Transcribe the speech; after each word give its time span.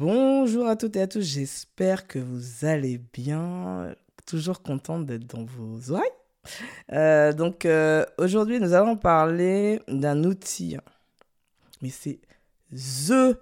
Bonjour 0.00 0.66
à 0.66 0.76
toutes 0.76 0.96
et 0.96 1.02
à 1.02 1.06
tous, 1.06 1.20
j'espère 1.20 2.08
que 2.08 2.18
vous 2.18 2.64
allez 2.64 2.96
bien. 3.12 3.94
Toujours 4.24 4.62
contente 4.62 5.04
d'être 5.04 5.26
dans 5.26 5.44
vos 5.44 5.90
oreilles. 5.90 6.08
Euh, 6.90 7.34
donc 7.34 7.66
euh, 7.66 8.06
aujourd'hui, 8.16 8.60
nous 8.60 8.72
allons 8.72 8.96
parler 8.96 9.82
d'un 9.88 10.24
outil. 10.24 10.78
Mais 11.82 11.90
c'est 11.90 12.18
THE 12.72 13.38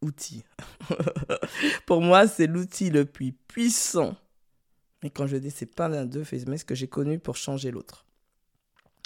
outil. 0.00 0.44
Pour 1.86 2.00
moi, 2.02 2.28
c'est 2.28 2.46
l'outil 2.46 2.90
le 2.90 3.04
plus 3.04 3.32
puissant. 3.32 4.14
Et 5.02 5.10
quand 5.10 5.26
je 5.26 5.38
dis 5.38 5.50
c'est 5.50 5.74
pas 5.74 5.88
l'un 5.88 6.04
d'eux, 6.04 6.22
mais 6.46 6.56
ce 6.56 6.64
que 6.64 6.76
j'ai 6.76 6.86
connu 6.86 7.18
pour 7.18 7.34
changer 7.34 7.72
l'autre. 7.72 8.06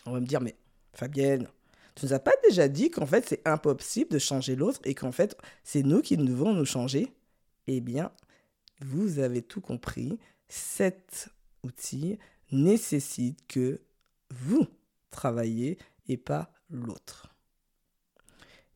On 0.05 0.13
va 0.13 0.21
me 0.21 0.27
dire, 0.27 0.43
mais 0.43 0.55
Fabienne, 0.93 1.49
tu 1.95 2.07
nous 2.07 2.13
as 2.13 2.19
pas 2.19 2.33
déjà 2.49 2.69
dit 2.69 2.91
qu'en 2.91 3.07
fait 3.07 3.27
c'est 3.29 3.47
impossible 3.47 4.11
de 4.11 4.19
changer 4.19 4.57
l'autre 4.57 4.81
et 4.85 4.95
qu'en 4.95 5.13
fait 5.13 5.37
c'est 5.63 5.83
nous 5.83 6.01
qui 6.03 6.17
devons 6.17 6.53
nous 6.53 6.65
changer? 6.65 7.13
Eh 7.67 7.81
bien, 7.81 8.11
vous 8.81 9.19
avez 9.19 9.43
tout 9.43 9.61
compris. 9.61 10.19
Cet 10.49 11.29
outil 11.63 12.19
nécessite 12.53 13.47
que 13.47 13.81
vous 14.31 14.67
travaillez 15.11 15.79
et 16.09 16.17
pas 16.17 16.53
l'autre. 16.69 17.35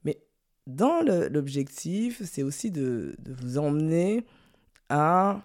Mais 0.04 0.22
dans 0.66 1.02
l'objectif, 1.02 2.22
c'est 2.24 2.42
aussi 2.42 2.70
de, 2.70 3.14
de 3.18 3.32
vous 3.32 3.58
emmener 3.58 4.24
à 4.88 5.42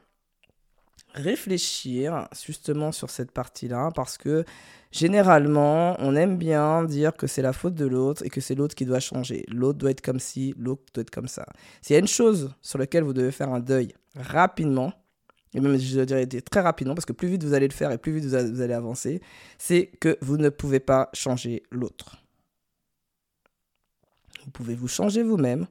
réfléchir 1.14 2.28
justement 2.46 2.92
sur 2.92 3.10
cette 3.10 3.32
partie-là 3.32 3.92
parce 3.96 4.18
que 4.18 4.44
généralement, 4.92 5.96
on 6.00 6.16
aime 6.16 6.38
bien 6.38 6.84
dire 6.84 7.14
que 7.14 7.28
c'est 7.28 7.42
la 7.42 7.54
faute 7.54 7.76
de 7.76 7.86
l'autre 7.86 8.24
et 8.26 8.30
que 8.30 8.42
c'est 8.42 8.56
l'autre 8.56 8.76
qui 8.76 8.86
doit 8.86 9.00
changer. 9.00 9.46
L'autre 9.50 9.80
doit 9.80 9.92
être 9.92 10.02
comme 10.02 10.20
ci, 10.20 10.54
l'autre 10.58 10.84
doit 10.94 11.02
être 11.02 11.12
comme 11.12 11.28
ça. 11.28 11.46
S'il 11.82 11.94
y 11.94 11.98
a 11.98 12.00
une 12.00 12.08
chose 12.08 12.54
sur 12.62 12.80
laquelle 12.80 13.04
vous 13.04 13.14
devez 13.14 13.32
faire 13.32 13.50
un 13.50 13.60
deuil 13.60 13.94
rapidement, 14.16 14.94
et 15.54 15.60
même 15.60 15.78
je 15.78 16.02
dirais 16.02 16.26
très 16.26 16.62
rapidement, 16.62 16.96
parce 16.96 17.06
que 17.06 17.14
plus 17.14 17.28
vite 17.28 17.44
vous 17.44 17.54
allez 17.54 17.68
le 17.68 17.74
faire 17.74 17.92
et 17.92 17.98
plus 17.98 18.12
vite 18.12 18.26
vous 18.26 18.62
allez 18.62 18.74
avancer, 18.74 19.22
c'est 19.58 19.88
que 20.00 20.18
vous 20.22 20.38
ne 20.38 20.50
pouvez 20.50 20.80
pas 20.80 21.10
changer 21.14 21.64
l'autre. 21.72 22.18
Vous 24.46 24.52
pouvez 24.52 24.76
vous 24.76 24.88
changer 24.88 25.24
vous-même, 25.24 25.68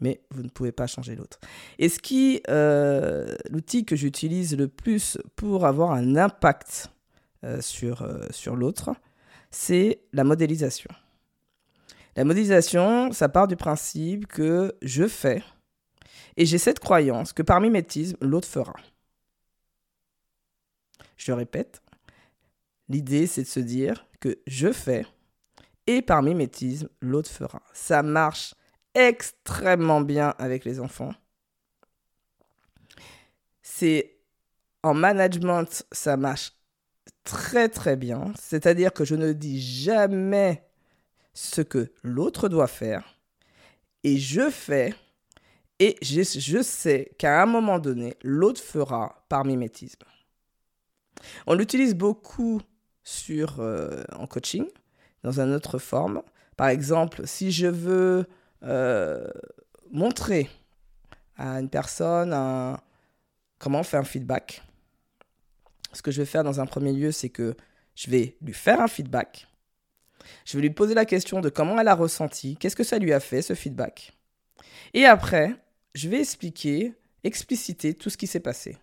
mais 0.00 0.20
vous 0.30 0.42
ne 0.42 0.48
pouvez 0.48 0.72
pas 0.72 0.86
changer 0.86 1.14
l'autre. 1.14 1.38
Et 1.78 1.88
ce 1.88 1.98
qui, 1.98 2.42
euh, 2.48 3.36
l'outil 3.50 3.84
que 3.84 3.96
j'utilise 3.96 4.56
le 4.56 4.68
plus 4.68 5.18
pour 5.36 5.66
avoir 5.66 5.92
un 5.92 6.16
impact 6.16 6.90
euh, 7.44 7.60
sur, 7.60 8.02
euh, 8.02 8.26
sur 8.30 8.56
l'autre, 8.56 8.90
c'est 9.50 10.00
la 10.12 10.24
modélisation. 10.24 10.90
La 12.16 12.24
modélisation, 12.24 13.12
ça 13.12 13.28
part 13.28 13.46
du 13.46 13.56
principe 13.56 14.26
que 14.26 14.74
je 14.82 15.06
fais 15.06 15.42
et 16.36 16.46
j'ai 16.46 16.58
cette 16.58 16.78
croyance 16.78 17.32
que 17.32 17.42
par 17.42 17.60
mimétisme, 17.60 18.16
l'autre 18.20 18.48
fera. 18.48 18.74
Je 21.16 21.32
répète, 21.32 21.82
l'idée 22.88 23.26
c'est 23.26 23.42
de 23.42 23.48
se 23.48 23.60
dire 23.60 24.06
que 24.20 24.38
je 24.46 24.72
fais 24.72 25.06
et 25.86 26.02
par 26.02 26.22
mimétisme, 26.22 26.88
l'autre 27.00 27.30
fera. 27.30 27.62
Ça 27.72 28.02
marche 28.02 28.54
extrêmement 28.94 30.00
bien 30.00 30.34
avec 30.38 30.64
les 30.64 30.80
enfants. 30.80 31.12
C'est 33.62 34.16
en 34.82 34.94
management, 34.94 35.84
ça 35.92 36.16
marche 36.16 36.52
très 37.24 37.68
très 37.68 37.96
bien. 37.96 38.32
C'est-à-dire 38.38 38.92
que 38.92 39.04
je 39.04 39.14
ne 39.14 39.32
dis 39.32 39.60
jamais 39.60 40.64
ce 41.34 41.60
que 41.60 41.92
l'autre 42.02 42.48
doit 42.48 42.66
faire 42.66 43.18
et 44.04 44.16
je 44.18 44.50
fais 44.50 44.94
et 45.78 45.96
je, 46.02 46.22
je 46.22 46.62
sais 46.62 47.12
qu'à 47.18 47.42
un 47.42 47.46
moment 47.46 47.78
donné, 47.78 48.16
l'autre 48.22 48.60
fera 48.60 49.24
par 49.28 49.44
mimétisme. 49.44 50.02
On 51.46 51.54
l'utilise 51.54 51.94
beaucoup 51.94 52.60
sur, 53.04 53.60
euh, 53.60 54.02
en 54.12 54.26
coaching, 54.26 54.66
dans 55.22 55.40
une 55.40 55.52
autre 55.52 55.78
forme. 55.78 56.22
Par 56.56 56.68
exemple, 56.68 57.26
si 57.26 57.52
je 57.52 57.66
veux 57.66 58.26
montrer 59.90 60.50
à 61.36 61.60
une 61.60 61.68
personne 61.68 62.32
comment 63.58 63.82
faire 63.82 64.00
un 64.00 64.04
feedback. 64.04 64.62
Ce 65.92 66.02
que 66.02 66.10
je 66.10 66.20
vais 66.20 66.26
faire 66.26 66.44
dans 66.44 66.60
un 66.60 66.66
premier 66.66 66.92
lieu, 66.92 67.12
c'est 67.12 67.30
que 67.30 67.56
je 67.94 68.10
vais 68.10 68.36
lui 68.42 68.52
faire 68.52 68.80
un 68.80 68.88
feedback. 68.88 69.48
Je 70.44 70.56
vais 70.56 70.62
lui 70.62 70.70
poser 70.70 70.94
la 70.94 71.04
question 71.04 71.40
de 71.40 71.48
comment 71.48 71.80
elle 71.80 71.88
a 71.88 71.94
ressenti, 71.94 72.56
qu'est-ce 72.56 72.76
que 72.76 72.84
ça 72.84 72.98
lui 72.98 73.12
a 73.12 73.20
fait, 73.20 73.42
ce 73.42 73.54
feedback. 73.54 74.12
Et 74.94 75.06
après, 75.06 75.54
je 75.94 76.08
vais 76.08 76.20
expliquer, 76.20 76.94
expliciter 77.24 77.94
tout 77.94 78.10
ce 78.10 78.16
qui 78.16 78.26
s'est 78.26 78.40
passé. 78.40 78.76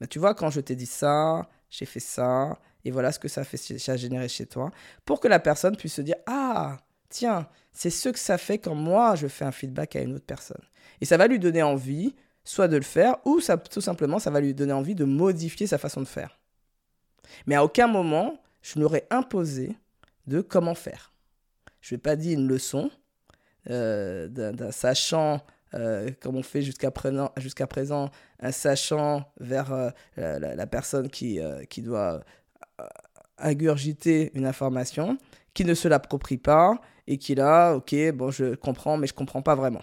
Bah, 0.00 0.06
tu 0.06 0.18
vois, 0.18 0.34
quand 0.34 0.50
je 0.50 0.60
t'ai 0.60 0.74
dit 0.74 0.86
ça, 0.86 1.48
j'ai 1.70 1.86
fait 1.86 2.00
ça, 2.00 2.58
et 2.84 2.90
voilà 2.90 3.12
ce 3.12 3.18
que 3.18 3.28
ça 3.28 3.42
a, 3.42 3.44
fait, 3.44 3.56
ça 3.56 3.92
a 3.92 3.96
généré 3.96 4.28
chez 4.28 4.46
toi, 4.46 4.70
pour 5.04 5.20
que 5.20 5.28
la 5.28 5.38
personne 5.38 5.76
puisse 5.76 5.94
se 5.94 6.02
dire, 6.02 6.16
ah, 6.26 6.78
tiens, 7.08 7.48
c'est 7.72 7.90
ce 7.90 8.08
que 8.08 8.18
ça 8.18 8.38
fait 8.38 8.58
quand 8.58 8.74
moi 8.74 9.14
je 9.14 9.26
fais 9.26 9.44
un 9.44 9.52
feedback 9.52 9.96
à 9.96 10.00
une 10.00 10.14
autre 10.14 10.26
personne. 10.26 10.62
Et 11.00 11.04
ça 11.04 11.16
va 11.16 11.26
lui 11.26 11.38
donner 11.38 11.62
envie, 11.62 12.14
soit 12.44 12.68
de 12.68 12.76
le 12.76 12.82
faire, 12.82 13.16
ou 13.24 13.40
ça, 13.40 13.56
tout 13.56 13.80
simplement, 13.80 14.18
ça 14.18 14.30
va 14.30 14.40
lui 14.40 14.54
donner 14.54 14.72
envie 14.72 14.94
de 14.94 15.04
modifier 15.04 15.66
sa 15.66 15.78
façon 15.78 16.00
de 16.00 16.06
faire. 16.06 16.38
Mais 17.46 17.54
à 17.54 17.64
aucun 17.64 17.86
moment, 17.86 18.40
je 18.62 18.78
n'aurais 18.78 19.06
imposé 19.10 19.76
de 20.26 20.40
comment 20.40 20.74
faire. 20.74 21.12
Je 21.80 21.94
ne 21.94 21.98
vais 21.98 22.02
pas 22.02 22.16
dire 22.16 22.38
une 22.38 22.48
leçon 22.48 22.90
euh, 23.70 24.28
d'un 24.28 24.70
sachant, 24.70 25.40
euh, 25.74 26.10
comme 26.20 26.36
on 26.36 26.42
fait 26.42 26.62
jusqu'à 26.62 26.90
présent, 26.90 27.32
présent, 27.68 28.10
un 28.40 28.52
sachant 28.52 29.32
vers 29.40 29.72
euh, 29.72 29.90
la, 30.16 30.66
personne 30.66 31.08
qui, 31.08 31.40
qui 31.68 31.82
doit 31.82 32.22
ingurgiter 33.38 34.30
une 34.34 34.46
information, 34.46 35.18
qui 35.54 35.64
ne 35.64 35.74
se 35.74 35.88
l'approprie 35.88 36.38
pas 36.38 36.80
et 37.06 37.18
qui 37.18 37.34
là, 37.34 37.74
ok, 37.74 37.94
bon, 38.14 38.30
je 38.30 38.54
comprends, 38.54 38.96
mais 38.96 39.06
je 39.06 39.14
comprends 39.14 39.42
pas 39.42 39.54
vraiment. 39.54 39.82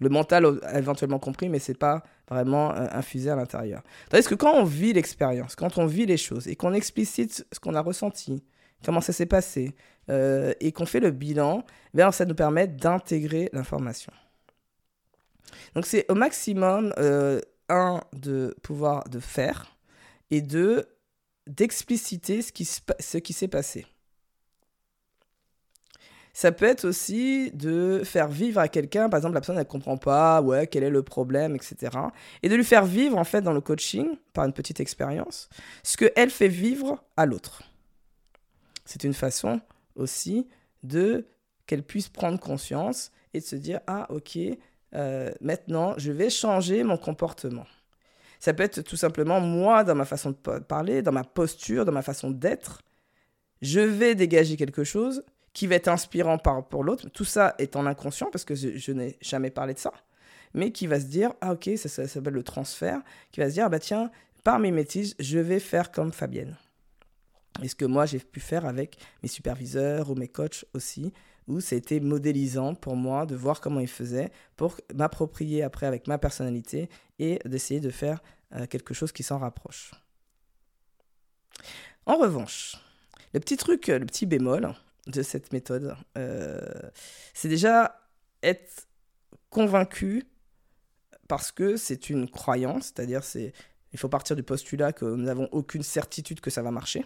Le 0.00 0.08
mental 0.08 0.58
a 0.62 0.78
éventuellement 0.78 1.18
compris, 1.18 1.48
mais 1.48 1.58
c'est 1.58 1.78
pas 1.78 2.02
vraiment 2.28 2.72
euh, 2.72 2.86
infusé 2.92 3.30
à 3.30 3.36
l'intérieur. 3.36 3.82
Tandis 4.10 4.26
que 4.26 4.34
quand 4.34 4.52
on 4.52 4.64
vit 4.64 4.92
l'expérience, 4.92 5.54
quand 5.54 5.78
on 5.78 5.86
vit 5.86 6.06
les 6.06 6.16
choses 6.16 6.48
et 6.48 6.56
qu'on 6.56 6.72
explicite 6.72 7.46
ce 7.52 7.60
qu'on 7.60 7.74
a 7.74 7.80
ressenti, 7.80 8.42
comment 8.84 9.00
ça 9.00 9.12
s'est 9.12 9.26
passé, 9.26 9.74
euh, 10.10 10.52
et 10.60 10.72
qu'on 10.72 10.86
fait 10.86 11.00
le 11.00 11.10
bilan, 11.10 11.64
bien, 11.94 12.10
ça 12.12 12.24
nous 12.24 12.34
permet 12.34 12.66
d'intégrer 12.66 13.48
l'information. 13.52 14.12
Donc 15.74 15.86
c'est 15.86 16.10
au 16.10 16.14
maximum, 16.14 16.92
euh, 16.98 17.40
un, 17.68 18.00
de 18.12 18.54
pouvoir 18.62 19.08
de 19.08 19.20
faire, 19.20 19.76
et 20.30 20.42
deux, 20.42 20.86
d'expliciter 21.46 22.42
ce 22.42 22.52
qui, 22.52 22.64
ce 22.64 23.18
qui 23.18 23.32
s'est 23.32 23.48
passé. 23.48 23.86
Ça 26.36 26.50
peut 26.50 26.64
être 26.64 26.84
aussi 26.84 27.52
de 27.52 28.02
faire 28.04 28.26
vivre 28.26 28.58
à 28.58 28.66
quelqu'un, 28.66 29.08
par 29.08 29.18
exemple, 29.18 29.34
la 29.34 29.40
personne 29.40 29.56
ne 29.56 29.62
comprend 29.62 29.96
pas, 29.96 30.42
ouais, 30.42 30.66
quel 30.66 30.82
est 30.82 30.90
le 30.90 31.04
problème, 31.04 31.54
etc. 31.54 31.96
Et 32.42 32.48
de 32.48 32.56
lui 32.56 32.64
faire 32.64 32.84
vivre, 32.84 33.16
en 33.16 33.22
fait, 33.22 33.40
dans 33.40 33.52
le 33.52 33.60
coaching, 33.60 34.16
par 34.32 34.44
une 34.44 34.52
petite 34.52 34.80
expérience, 34.80 35.48
ce 35.84 35.96
qu'elle 35.96 36.30
fait 36.30 36.48
vivre 36.48 37.04
à 37.16 37.24
l'autre. 37.24 37.62
C'est 38.84 39.04
une 39.04 39.14
façon 39.14 39.60
aussi 39.94 40.48
de 40.82 41.24
qu'elle 41.66 41.84
puisse 41.84 42.08
prendre 42.08 42.40
conscience 42.40 43.12
et 43.32 43.38
de 43.38 43.44
se 43.44 43.54
dire, 43.54 43.78
ah, 43.86 44.08
ok, 44.10 44.36
euh, 44.96 45.30
maintenant, 45.40 45.94
je 45.98 46.10
vais 46.10 46.30
changer 46.30 46.82
mon 46.82 46.96
comportement. 46.96 47.66
Ça 48.40 48.52
peut 48.52 48.64
être 48.64 48.82
tout 48.82 48.96
simplement 48.96 49.38
moi, 49.38 49.84
dans 49.84 49.94
ma 49.94 50.04
façon 50.04 50.30
de 50.30 50.58
parler, 50.58 51.00
dans 51.00 51.12
ma 51.12 51.22
posture, 51.22 51.84
dans 51.84 51.92
ma 51.92 52.02
façon 52.02 52.32
d'être. 52.32 52.82
Je 53.62 53.78
vais 53.78 54.16
dégager 54.16 54.56
quelque 54.56 54.82
chose 54.82 55.22
qui 55.54 55.68
va 55.68 55.76
être 55.76 55.88
inspirant 55.88 56.36
pour 56.36 56.84
l'autre. 56.84 57.08
Tout 57.08 57.24
ça 57.24 57.56
en 57.74 57.86
inconscient 57.86 58.28
parce 58.30 58.44
que 58.44 58.54
je, 58.54 58.92
n'ai 58.92 59.16
jamais 59.22 59.50
parlé 59.50 59.72
de 59.72 59.78
ça. 59.78 59.92
Mais 60.52 60.70
qui 60.72 60.86
va 60.86 61.00
se 61.00 61.06
dire, 61.06 61.32
ah 61.40 61.52
ok, 61.52 61.70
ça, 61.76 61.88
s'appelle 62.06 62.34
le 62.34 62.42
transfert, 62.42 63.00
qui 63.32 63.40
va 63.40 63.48
se 63.48 63.54
dire, 63.54 63.64
ah 63.64 63.68
bah 63.68 63.78
tiens, 63.78 64.10
par 64.42 64.58
mes 64.58 64.70
métiers, 64.70 65.06
je 65.18 65.38
vais 65.38 65.60
faire 65.60 65.90
comme 65.90 66.12
Fabienne. 66.12 66.56
Et 67.62 67.68
ce 67.68 67.74
que 67.74 67.84
moi 67.84 68.04
j'ai 68.04 68.18
pu 68.18 68.40
faire 68.40 68.66
avec 68.66 68.98
mes 69.22 69.28
superviseurs 69.28 70.10
ou 70.10 70.16
mes 70.16 70.28
coachs 70.28 70.64
aussi, 70.74 71.12
où 71.46 71.60
c'était 71.60 72.00
modélisant 72.00 72.74
pour 72.74 72.96
moi 72.96 73.26
de 73.26 73.36
voir 73.36 73.60
comment 73.60 73.80
ils 73.80 73.88
faisaient 73.88 74.30
pour 74.56 74.76
m'approprier 74.94 75.62
après 75.62 75.86
avec 75.86 76.08
ma 76.08 76.18
personnalité 76.18 76.88
et 77.18 77.38
d'essayer 77.44 77.80
de 77.80 77.90
faire 77.90 78.22
euh, 78.54 78.66
quelque 78.66 78.94
chose 78.94 79.12
qui 79.12 79.22
s'en 79.22 79.38
rapproche. 79.38 79.92
En 82.06 82.16
revanche, 82.16 82.76
le 83.34 83.40
petit 83.40 83.56
truc, 83.56 83.86
le 83.86 84.04
petit 84.04 84.26
bémol, 84.26 84.74
de 85.06 85.22
cette 85.22 85.52
méthode, 85.52 85.96
euh, 86.16 86.60
c'est 87.34 87.48
déjà 87.48 88.00
être 88.42 88.86
convaincu 89.50 90.24
parce 91.28 91.52
que 91.52 91.76
c'est 91.76 92.10
une 92.10 92.28
croyance, 92.28 92.86
c'est-à-dire 92.86 93.24
c'est 93.24 93.52
il 93.92 93.98
faut 93.98 94.08
partir 94.08 94.34
du 94.34 94.42
postulat 94.42 94.92
que 94.92 95.04
nous 95.04 95.22
n'avons 95.22 95.48
aucune 95.52 95.84
certitude 95.84 96.40
que 96.40 96.50
ça 96.50 96.62
va 96.62 96.70
marcher, 96.70 97.04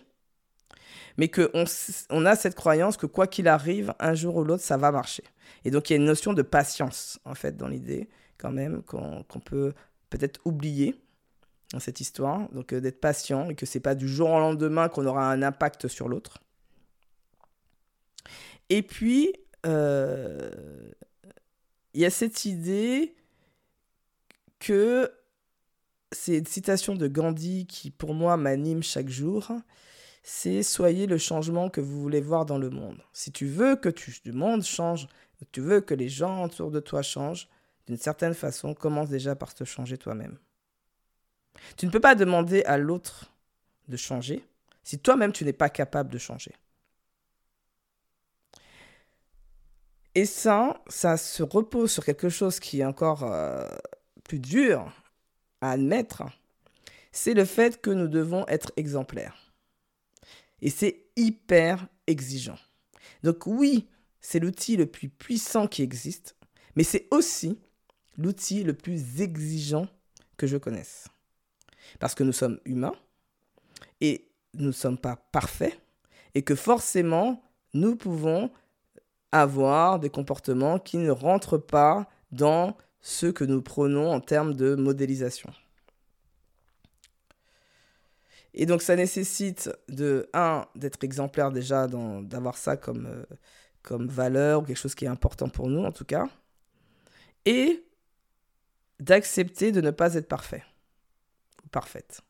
mais 1.18 1.28
qu'on 1.28 1.64
on 2.10 2.24
a 2.24 2.34
cette 2.34 2.54
croyance 2.54 2.96
que 2.96 3.06
quoi 3.06 3.26
qu'il 3.26 3.46
arrive, 3.46 3.94
un 3.98 4.14
jour 4.14 4.36
ou 4.36 4.44
l'autre, 4.44 4.62
ça 4.62 4.76
va 4.76 4.90
marcher. 4.90 5.24
Et 5.64 5.70
donc 5.70 5.90
il 5.90 5.92
y 5.92 5.96
a 5.96 5.98
une 5.98 6.06
notion 6.06 6.32
de 6.32 6.42
patience, 6.42 7.20
en 7.24 7.34
fait, 7.34 7.56
dans 7.56 7.68
l'idée, 7.68 8.08
quand 8.38 8.52
même, 8.52 8.82
qu'on 8.82 9.24
peut 9.44 9.74
peut-être 10.08 10.40
oublier 10.44 10.94
dans 11.72 11.80
cette 11.80 12.00
histoire. 12.00 12.48
Donc 12.50 12.72
euh, 12.72 12.80
d'être 12.80 13.00
patient 13.00 13.50
et 13.50 13.54
que 13.54 13.66
c'est 13.66 13.80
pas 13.80 13.94
du 13.94 14.08
jour 14.08 14.30
au 14.30 14.38
lendemain 14.38 14.88
qu'on 14.88 15.06
aura 15.06 15.30
un 15.30 15.42
impact 15.42 15.88
sur 15.88 16.08
l'autre. 16.08 16.38
Et 18.70 18.82
puis, 18.82 19.34
euh, 19.66 20.50
il 21.94 22.00
y 22.00 22.04
a 22.04 22.10
cette 22.10 22.44
idée 22.44 23.14
que 24.58 25.10
c'est 26.12 26.38
une 26.38 26.46
citation 26.46 26.94
de 26.94 27.06
Gandhi 27.06 27.66
qui, 27.66 27.90
pour 27.90 28.14
moi, 28.14 28.36
m'anime 28.36 28.82
chaque 28.82 29.08
jour. 29.08 29.52
C'est 30.22 30.62
soyez 30.62 31.06
le 31.06 31.18
changement 31.18 31.70
que 31.70 31.80
vous 31.80 32.00
voulez 32.00 32.20
voir 32.20 32.44
dans 32.44 32.58
le 32.58 32.70
monde. 32.70 33.00
Si 33.12 33.32
tu 33.32 33.46
veux 33.46 33.76
que 33.76 33.88
tu, 33.88 34.14
le 34.24 34.32
monde 34.32 34.62
change, 34.62 35.08
tu 35.52 35.60
veux 35.60 35.80
que 35.80 35.94
les 35.94 36.08
gens 36.08 36.44
autour 36.44 36.70
de 36.70 36.80
toi 36.80 37.02
changent, 37.02 37.48
d'une 37.86 37.96
certaine 37.96 38.34
façon, 38.34 38.74
commence 38.74 39.08
déjà 39.08 39.34
par 39.34 39.54
te 39.54 39.64
changer 39.64 39.96
toi-même. 39.96 40.38
Tu 41.76 41.86
ne 41.86 41.90
peux 41.90 42.00
pas 42.00 42.14
demander 42.14 42.62
à 42.64 42.76
l'autre 42.76 43.32
de 43.88 43.96
changer 43.96 44.44
si 44.82 44.98
toi-même 44.98 45.32
tu 45.32 45.44
n'es 45.44 45.52
pas 45.52 45.70
capable 45.70 46.10
de 46.10 46.18
changer. 46.18 46.52
Et 50.18 50.24
ça, 50.24 50.82
ça 50.88 51.16
se 51.16 51.44
repose 51.44 51.92
sur 51.92 52.04
quelque 52.04 52.28
chose 52.28 52.58
qui 52.58 52.80
est 52.80 52.84
encore 52.84 53.22
euh, 53.22 53.68
plus 54.24 54.40
dur 54.40 54.92
à 55.60 55.70
admettre, 55.70 56.24
c'est 57.12 57.34
le 57.34 57.44
fait 57.44 57.80
que 57.80 57.90
nous 57.90 58.08
devons 58.08 58.44
être 58.48 58.72
exemplaires. 58.76 59.36
Et 60.60 60.70
c'est 60.70 61.06
hyper 61.14 61.86
exigeant. 62.08 62.58
Donc 63.22 63.46
oui, 63.46 63.86
c'est 64.20 64.40
l'outil 64.40 64.76
le 64.76 64.86
plus 64.86 65.08
puissant 65.08 65.68
qui 65.68 65.82
existe, 65.82 66.34
mais 66.74 66.82
c'est 66.82 67.06
aussi 67.12 67.60
l'outil 68.16 68.64
le 68.64 68.74
plus 68.74 69.20
exigeant 69.20 69.86
que 70.36 70.48
je 70.48 70.56
connaisse. 70.56 71.06
Parce 72.00 72.16
que 72.16 72.24
nous 72.24 72.32
sommes 72.32 72.58
humains 72.64 72.96
et 74.00 74.32
nous 74.54 74.66
ne 74.66 74.72
sommes 74.72 74.98
pas 74.98 75.14
parfaits 75.14 75.80
et 76.34 76.42
que 76.42 76.56
forcément, 76.56 77.40
nous 77.72 77.94
pouvons 77.94 78.50
avoir 79.32 79.98
des 79.98 80.10
comportements 80.10 80.78
qui 80.78 80.96
ne 80.96 81.10
rentrent 81.10 81.58
pas 81.58 82.08
dans 82.32 82.76
ce 83.00 83.26
que 83.26 83.44
nous 83.44 83.62
prenons 83.62 84.10
en 84.10 84.20
termes 84.20 84.54
de 84.54 84.74
modélisation. 84.74 85.50
Et 88.54 88.66
donc 88.66 88.82
ça 88.82 88.96
nécessite 88.96 89.70
de, 89.88 90.28
un, 90.32 90.66
d'être 90.74 91.02
exemplaire 91.04 91.52
déjà, 91.52 91.86
d'avoir 91.86 92.56
ça 92.56 92.76
comme, 92.76 93.06
euh, 93.06 93.24
comme 93.82 94.08
valeur, 94.08 94.62
ou 94.62 94.64
quelque 94.64 94.78
chose 94.78 94.94
qui 94.94 95.04
est 95.04 95.08
important 95.08 95.48
pour 95.48 95.68
nous 95.68 95.84
en 95.84 95.92
tout 95.92 96.04
cas, 96.04 96.26
et 97.44 97.84
d'accepter 98.98 99.70
de 99.70 99.80
ne 99.80 99.90
pas 99.90 100.14
être 100.14 100.28
parfait, 100.28 100.64
parfaite. 101.70 102.20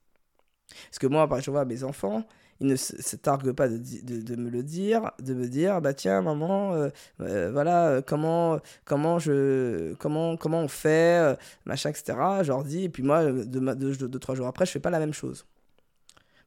Parce 0.91 0.99
que 0.99 1.07
moi, 1.07 1.27
je 1.41 1.51
vois 1.51 1.65
mes 1.65 1.83
enfants, 1.83 2.27
ils 2.61 2.67
ne 2.67 2.77
se 2.77 3.17
targuent 3.17 3.53
pas 3.53 3.69
de, 3.69 3.77
de, 3.77 4.37
me 4.37 4.51
le 4.51 4.63
dire, 4.63 5.13
de 5.21 5.33
me 5.35 5.47
dire, 5.47 5.81
bah 5.81 5.95
tiens, 5.95 6.23
maman, 6.23 6.75
euh, 6.75 6.89
euh, 7.21 7.51
voilà, 7.53 7.89
euh, 7.89 8.03
comment, 8.03 8.59
comment, 8.85 9.19
je, 9.19 9.95
comment, 9.95 10.37
comment 10.37 10.61
on 10.61 10.69
fait, 10.69 11.37
machin, 11.67 11.91
etc. 11.91 12.19
Je 12.43 12.49
leur 12.49 12.65
dis, 12.65 12.85
et 12.85 12.89
puis 12.89 13.03
moi, 13.03 13.31
deux, 13.31 13.97
deux, 13.97 14.19
trois 14.19 14.35
jours 14.35 14.49
après, 14.49 14.67
je 14.67 14.73
fais 14.73 14.81
pas 14.81 14.91
la 14.91 14.99
même 14.99 15.15
chose. 15.15 15.47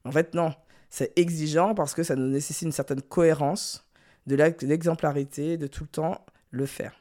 En 0.04 0.12
fait, 0.12 0.34
non. 0.34 0.54
C'est 0.90 1.18
exigeant 1.18 1.74
parce 1.74 1.94
que 1.94 2.02
ça 2.02 2.16
nous 2.16 2.28
nécessite 2.28 2.66
une 2.66 2.72
certaine 2.72 3.00
cohérence, 3.00 3.86
de 4.26 4.36
l'exemplarité, 4.36 5.56
de 5.56 5.66
tout 5.66 5.84
le 5.84 5.88
temps 5.88 6.24
le 6.50 6.66
faire. 6.66 6.92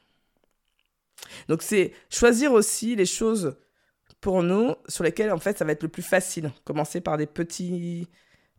Donc 1.50 1.62
c'est 1.62 1.94
choisir 2.10 2.54
aussi 2.54 2.96
les 2.96 3.06
choses 3.06 3.58
pour 4.22 4.44
nous 4.44 4.76
sur 4.88 5.04
lesquelles 5.04 5.32
en 5.32 5.38
fait 5.38 5.58
ça 5.58 5.66
va 5.66 5.74
être 5.74 5.84
le 5.84 5.90
plus 5.90 6.04
facile. 6.04 6.52
Commencer 6.64 7.02
par 7.02 7.18
des 7.18 7.28
petits 7.28 8.08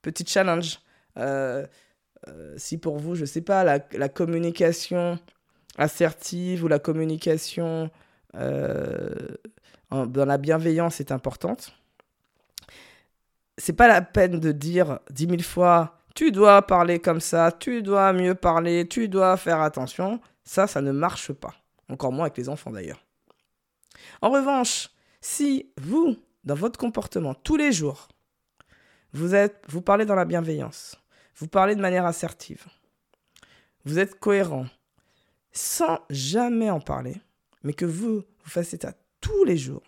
petits 0.02 0.26
challenges. 0.26 0.80
Euh, 1.16 1.66
euh, 2.28 2.54
si 2.56 2.78
pour 2.78 2.98
vous, 2.98 3.14
je 3.14 3.24
sais 3.24 3.40
pas, 3.40 3.64
la, 3.64 3.80
la, 3.92 4.08
communication 4.08 5.18
assertive 5.76 6.64
ou 6.64 6.68
la 6.68 6.78
communication 6.78 7.90
euh, 8.36 9.14
dans 9.90 10.24
la 10.24 10.38
bienveillance 10.38 11.00
est 11.00 11.10
importante, 11.10 11.72
c'est 13.58 13.72
pas 13.72 13.88
la 13.88 14.02
peine 14.02 14.38
de 14.38 14.52
dire 14.52 15.00
dix 15.10 15.26
mille 15.26 15.42
fois 15.42 15.98
tu 16.14 16.30
dois 16.30 16.62
parler 16.62 16.98
comme 16.98 17.20
ça, 17.20 17.52
tu 17.52 17.82
dois 17.82 18.12
mieux 18.12 18.34
parler, 18.34 18.86
tu 18.86 19.08
dois 19.08 19.36
faire 19.36 19.60
attention. 19.60 20.20
Ça, 20.44 20.66
ça 20.66 20.80
ne 20.80 20.92
marche 20.92 21.32
pas. 21.32 21.54
Encore 21.88 22.12
moins 22.12 22.26
avec 22.26 22.36
les 22.36 22.48
enfants 22.48 22.70
d'ailleurs. 22.70 23.02
En 24.20 24.30
revanche, 24.30 24.90
si 25.20 25.70
vous, 25.80 26.16
dans 26.44 26.54
votre 26.54 26.78
comportement, 26.78 27.34
tous 27.34 27.56
les 27.56 27.72
jours, 27.72 28.08
vous, 29.12 29.34
êtes, 29.34 29.62
vous 29.68 29.82
parlez 29.82 30.04
dans 30.04 30.14
la 30.14 30.24
bienveillance, 30.24 30.96
vous 31.36 31.48
parlez 31.48 31.74
de 31.74 31.80
manière 31.80 32.06
assertive, 32.06 32.64
vous 33.84 33.98
êtes 33.98 34.18
cohérent, 34.18 34.66
sans 35.52 36.00
jamais 36.10 36.70
en 36.70 36.80
parler, 36.80 37.16
mais 37.62 37.72
que 37.72 37.84
vous, 37.84 38.16
vous 38.16 38.50
fassiez 38.50 38.78
ça 38.80 38.92
tous 39.20 39.44
les 39.44 39.56
jours, 39.56 39.82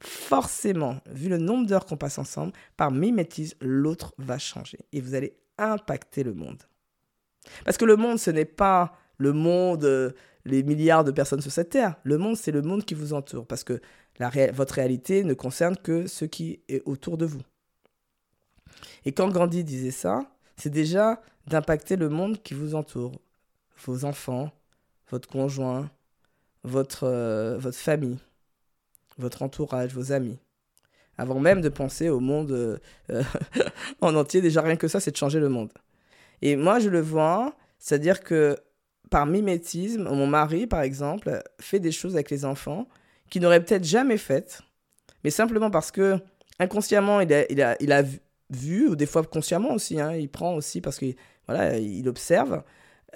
forcément, 0.00 1.00
vu 1.06 1.28
le 1.28 1.38
nombre 1.38 1.66
d'heures 1.66 1.86
qu'on 1.86 1.96
passe 1.96 2.18
ensemble, 2.18 2.52
par 2.76 2.90
mimétisme, 2.90 3.58
l'autre 3.60 4.14
va 4.18 4.38
changer 4.38 4.78
et 4.92 5.00
vous 5.00 5.14
allez 5.14 5.36
impacter 5.58 6.22
le 6.22 6.34
monde. 6.34 6.62
Parce 7.64 7.76
que 7.76 7.84
le 7.84 7.96
monde, 7.96 8.18
ce 8.18 8.30
n'est 8.30 8.44
pas 8.44 8.96
le 9.18 9.32
monde, 9.32 9.84
euh, 9.84 10.10
les 10.44 10.62
milliards 10.62 11.04
de 11.04 11.10
personnes 11.10 11.40
sur 11.40 11.52
cette 11.52 11.70
terre. 11.70 11.96
Le 12.02 12.18
monde, 12.18 12.36
c'est 12.36 12.52
le 12.52 12.62
monde 12.62 12.84
qui 12.84 12.94
vous 12.94 13.12
entoure. 13.12 13.46
Parce 13.46 13.64
que 13.64 13.80
votre 14.52 14.74
réalité 14.74 15.24
ne 15.24 15.34
concerne 15.34 15.76
que 15.76 16.06
ce 16.06 16.24
qui 16.24 16.60
est 16.68 16.82
autour 16.86 17.16
de 17.16 17.26
vous. 17.26 17.42
Et 19.04 19.12
quand 19.12 19.28
Gandhi 19.28 19.64
disait 19.64 19.90
ça, 19.90 20.24
c'est 20.56 20.70
déjà 20.70 21.20
d'impacter 21.46 21.96
le 21.96 22.08
monde 22.08 22.42
qui 22.42 22.54
vous 22.54 22.74
entoure. 22.74 23.12
Vos 23.84 24.04
enfants, 24.04 24.50
votre 25.10 25.28
conjoint, 25.28 25.90
votre, 26.64 27.04
euh, 27.04 27.56
votre 27.58 27.78
famille, 27.78 28.18
votre 29.18 29.42
entourage, 29.42 29.94
vos 29.94 30.12
amis. 30.12 30.38
Avant 31.16 31.40
même 31.40 31.60
de 31.60 31.68
penser 31.68 32.08
au 32.08 32.20
monde 32.20 32.52
euh, 32.52 32.78
en 34.00 34.14
entier, 34.14 34.40
déjà 34.40 34.62
rien 34.62 34.76
que 34.76 34.88
ça, 34.88 35.00
c'est 35.00 35.10
de 35.10 35.16
changer 35.16 35.40
le 35.40 35.48
monde. 35.48 35.70
Et 36.42 36.56
moi, 36.56 36.78
je 36.78 36.88
le 36.88 37.00
vois, 37.00 37.54
c'est-à-dire 37.78 38.20
que 38.20 38.56
par 39.10 39.26
mimétisme, 39.26 40.04
mon 40.04 40.26
mari, 40.26 40.66
par 40.66 40.82
exemple, 40.82 41.42
fait 41.60 41.80
des 41.80 41.92
choses 41.92 42.14
avec 42.14 42.30
les 42.30 42.44
enfants 42.44 42.86
qu'il 43.28 43.42
n'aurait 43.42 43.62
peut-être 43.62 43.84
jamais 43.84 44.16
faites, 44.16 44.62
mais 45.24 45.30
simplement 45.30 45.70
parce 45.70 45.90
que 45.90 46.18
inconsciemment, 46.58 47.20
il 47.20 47.32
a, 47.32 47.50
il 47.50 47.76
il 47.80 47.92
a 47.92 48.02
vu, 48.50 48.88
ou 48.88 48.96
des 48.96 49.06
fois 49.06 49.22
consciemment 49.22 49.72
aussi, 49.72 50.00
hein, 50.00 50.14
il 50.14 50.28
prend 50.28 50.54
aussi 50.54 50.80
parce 50.80 50.98
qu'il 50.98 51.16
voilà, 51.46 51.78
il 51.78 52.08
observe. 52.08 52.62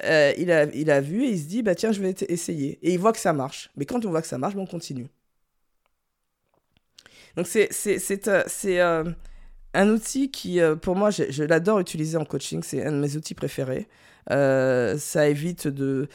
Euh, 0.02 0.32
il, 0.38 0.50
a, 0.50 0.64
il 0.74 0.90
a 0.90 1.00
vu 1.00 1.24
et 1.24 1.30
il 1.30 1.38
se 1.38 1.46
dit, 1.46 1.62
bah 1.62 1.74
tiens, 1.74 1.92
je 1.92 2.00
vais 2.00 2.14
essayer. 2.28 2.78
Et 2.82 2.92
il 2.92 2.98
voit 2.98 3.12
que 3.12 3.18
ça 3.18 3.32
marche. 3.32 3.70
Mais 3.76 3.84
quand 3.84 4.04
on 4.04 4.10
voit 4.10 4.22
que 4.22 4.28
ça 4.28 4.38
marche, 4.38 4.54
on 4.56 4.66
continue. 4.66 5.06
Donc 7.36 7.46
c'est, 7.46 7.68
c'est, 7.72 8.28
euh, 8.28 8.42
euh, 8.64 9.04
un 9.74 9.88
outil 9.88 10.30
qui, 10.30 10.60
pour 10.82 10.96
moi, 10.96 11.10
je, 11.10 11.44
l'adore 11.44 11.80
utiliser 11.80 12.16
en 12.16 12.24
coaching. 12.24 12.62
C'est 12.62 12.84
un 12.84 12.92
de 12.92 12.98
mes 12.98 13.16
outils 13.16 13.34
préférés. 13.34 13.88
ça 14.28 15.28
évite 15.28 15.68
de 15.68 16.08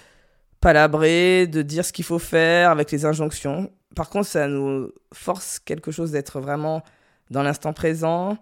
palabrer, 0.62 1.48
de 1.48 1.62
dire 1.62 1.86
ce 1.86 1.94
qu'il 1.94 2.06
faut 2.06 2.20
faire 2.20 2.72
avec 2.72 2.92
les 2.92 3.06
injonctions. 3.06 3.72
Par 3.96 4.10
contre, 4.10 4.28
ça 4.28 4.48
nous 4.48 4.92
force 5.14 5.60
quelque 5.60 5.92
chose 5.92 6.12
d'être 6.12 6.40
vraiment 6.40 6.84
dans 7.32 7.44
l'instant 7.44 7.74
présent, 7.74 8.38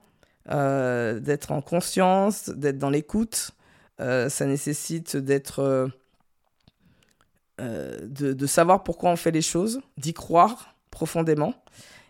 euh, 0.49 1.19
d'être 1.19 1.51
en 1.51 1.61
conscience, 1.61 2.49
d'être 2.49 2.77
dans 2.77 2.89
l'écoute. 2.89 3.51
Euh, 3.99 4.29
ça 4.29 4.45
nécessite 4.45 5.17
d'être. 5.17 5.59
Euh, 5.59 5.87
de, 7.59 8.33
de, 8.33 8.45
savoir 8.45 8.83
pourquoi 8.83 9.09
on 9.09 9.15
fait 9.15 9.31
les 9.31 9.41
choses, 9.41 9.81
d'y 9.97 10.13
croire 10.13 10.75
profondément. 10.91 11.55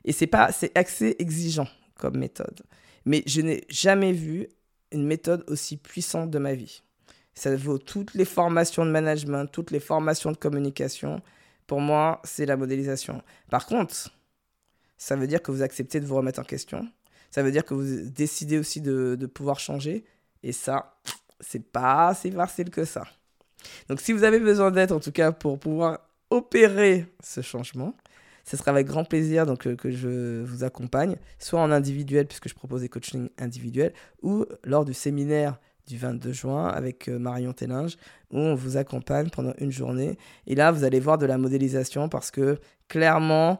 Et 0.04 0.12
c'est 0.12 0.30
assez 0.36 1.16
exigeant 1.20 1.68
comme 1.96 2.18
méthode. 2.18 2.64
Mais 3.06 3.24
je 3.26 3.40
n'ai 3.40 3.64
jamais 3.70 4.12
vu 4.12 4.50
une 4.92 5.06
méthode 5.06 5.46
aussi 5.48 5.78
puissante 5.78 6.30
de 6.30 6.38
ma 6.38 6.54
vie. 6.54 6.84
Ça 7.34 7.56
vaut 7.56 7.78
toutes 7.78 8.14
les 8.14 8.26
formations 8.26 8.86
de 8.86 8.92
management, 8.92 9.46
toutes 9.46 9.72
les 9.72 9.80
formations 9.80 10.32
de 10.32 10.38
communication. 10.38 11.22
Pour 11.66 11.80
moi, 11.80 12.22
c'est 12.26 12.46
la 12.46 12.58
modélisation. 12.58 13.22
Par 13.50 13.66
contre, 13.68 14.12
ça 14.98 15.16
veut 15.16 15.28
dire 15.28 15.42
que 15.42 15.52
vous 15.52 15.62
acceptez 15.62 16.00
de 16.00 16.06
vous 16.06 16.16
remettre 16.16 16.40
en 16.40 16.44
question 16.44 16.88
ça 17.32 17.44
veut 17.44 17.52
dire 17.52 17.66
que 17.66 17.74
vous 17.74 18.10
décidez 18.10 18.58
aussi 18.58 18.82
de, 18.82 19.26
pouvoir 19.34 19.60
changer. 19.60 20.06
Et 20.44 20.52
ça, 20.52 20.98
c'est 21.40 21.64
pas 21.64 22.14
si 22.14 22.32
facile 22.32 22.70
que 22.70 22.86
ça. 22.86 23.04
Donc 23.90 24.02
si 24.02 24.14
vous 24.14 24.24
avez 24.24 24.40
besoin 24.40 24.72
d'aide, 24.72 24.92
en 24.92 25.00
tout 25.00 25.12
cas, 25.12 25.32
pour 25.32 25.60
pouvoir 25.60 26.00
opérer 26.30 27.06
ce 27.24 27.42
changement, 27.42 27.96
ce 28.44 28.56
sera 28.56 28.72
avec 28.72 28.88
grand 28.88 29.04
plaisir 29.04 29.46
donc, 29.46 29.68
euh, 29.68 29.76
que 29.76 29.92
je 29.92 30.42
vous 30.44 30.64
accompagne, 30.64 31.18
soit 31.38 31.60
en 31.60 31.72
individuel, 31.72 32.28
puisque 32.28 32.48
je 32.48 32.56
propose 32.56 32.82
des 32.82 32.90
coachings 32.90 33.30
individuels, 33.38 33.94
ou 34.22 34.46
lors 34.64 34.86
du 34.86 34.94
séminaire 34.94 35.60
du 35.86 35.98
22 35.98 36.32
juin 36.34 36.68
avec 36.68 37.08
euh, 37.08 37.18
Marion 37.18 37.54
Tellinge, 37.54 37.98
où 38.32 38.38
on 38.38 38.56
vous 38.56 38.78
accompagne 38.78 39.30
pendant 39.30 39.54
une 39.58 39.72
journée. 39.72 40.18
Et 40.46 40.56
là, 40.56 40.72
vous 40.72 40.84
allez 40.84 41.00
voir 41.00 41.18
de 41.18 41.26
la 41.26 41.38
modélisation 41.38 42.10
parce 42.10 42.32
que 42.32 42.60
clairement, 42.88 43.60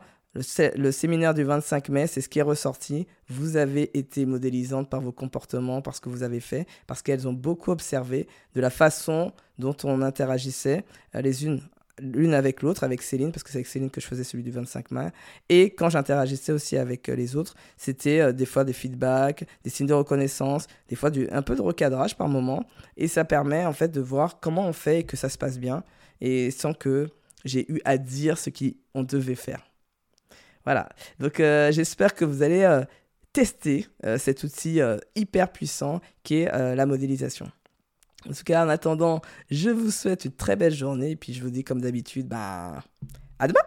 le, 0.76 0.92
séminaire 0.92 1.34
du 1.34 1.44
25 1.44 1.90
mai, 1.90 2.08
c'est 2.08 2.22
ce 2.22 2.30
qui 2.30 2.40
est 2.40 2.44
ressorti. 2.44 3.08
Vous 3.30 3.58
avez 3.58 3.98
été 3.98 4.26
modélisante 4.26 4.90
par 4.90 5.02
vos 5.02 5.12
comportements, 5.12 5.82
par 5.82 5.96
ce 5.96 6.02
que 6.02 6.10
vous 6.10 6.24
avez 6.24 6.40
fait, 6.40 6.68
parce 6.86 7.02
qu'elles 7.02 7.28
ont 7.28 7.34
beaucoup 7.34 7.72
observé 7.72 8.28
de 8.54 8.62
la 8.62 8.70
façon 8.70 9.32
dont 9.58 9.76
on 9.84 10.02
interagissait 10.02 10.84
euh, 11.16 11.22
les 11.22 11.46
unes 11.46 11.62
l'une 12.00 12.36
avec 12.36 12.62
l'autre, 12.62 12.84
avec 12.84 13.02
Céline, 13.02 13.32
parce 13.32 13.42
que 13.42 13.50
c'est 13.50 13.58
avec 13.58 13.66
Céline 13.66 13.90
que 13.90 14.00
je 14.00 14.06
faisais 14.06 14.24
celui 14.24 14.44
du 14.44 14.52
25 14.52 14.92
mai. 14.92 15.08
Et 15.50 15.72
quand 15.72 15.90
j'interagissais 15.90 16.52
aussi 16.52 16.78
avec 16.78 17.10
euh, 17.10 17.16
les 17.16 17.36
autres, 17.36 17.56
c'était 17.76 18.20
euh, 18.20 18.32
des 18.32 18.46
fois 18.46 18.64
des 18.64 18.74
feedbacks, 18.74 19.46
des 19.64 19.72
signes 19.72 19.88
de 19.88 19.96
reconnaissance, 19.96 20.68
des 20.90 20.96
fois 20.96 21.10
un 21.32 21.42
peu 21.42 21.56
de 21.56 21.62
recadrage 21.62 22.16
par 22.16 22.28
moment. 22.28 22.66
Et 22.98 23.08
ça 23.08 23.26
permet 23.26 23.66
en 23.66 23.74
fait 23.74 23.90
de 23.90 24.00
voir 24.00 24.40
comment 24.40 24.68
on 24.68 24.74
fait 24.74 25.00
et 25.00 25.04
que 25.06 25.18
ça 25.18 25.28
se 25.28 25.40
passe 25.40 25.58
bien, 25.58 25.84
et 26.22 26.52
sans 26.52 26.74
que 26.74 27.10
j'ai 27.46 27.72
eu 27.72 27.82
à 27.84 27.98
dire 27.98 28.38
ce 28.38 28.52
qu'on 28.52 29.02
devait 29.02 29.36
faire. 29.36 29.67
Voilà, 30.68 30.90
donc 31.22 31.40
euh, 31.40 31.72
j'espère 31.72 32.14
que 32.14 32.26
vous 32.26 32.44
allez 32.44 32.70
tester 33.32 33.88
cet 34.18 34.44
outil 34.44 34.82
hyper 35.16 35.50
puissant 35.50 36.02
qui 36.24 36.42
est 36.42 36.76
la 36.76 36.86
modélisation. 36.86 37.50
En 38.28 38.34
tout 38.34 38.44
cas, 38.44 38.66
en 38.66 38.68
attendant, 38.68 39.22
je 39.50 39.70
vous 39.70 39.92
souhaite 39.92 40.26
une 40.26 40.34
très 40.34 40.58
belle 40.58 40.74
journée. 40.74 41.12
Et 41.12 41.16
puis 41.16 41.32
je 41.32 41.42
vous 41.42 41.50
dis 41.50 41.64
comme 41.64 41.80
d'habitude, 41.80 42.28
bah, 42.28 42.84
à 43.40 43.48
demain 43.48 43.62